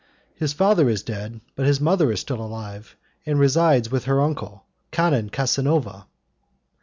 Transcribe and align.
"His 0.33 0.51
father 0.51 0.89
is 0.89 1.03
dead, 1.03 1.41
but 1.55 1.67
his 1.67 1.79
mother 1.79 2.11
is 2.11 2.21
still 2.21 2.41
alive, 2.41 2.95
and 3.23 3.37
resides 3.39 3.91
with 3.91 4.05
her 4.05 4.19
uncle, 4.19 4.65
Canon 4.89 5.29
Casanova." 5.29 6.07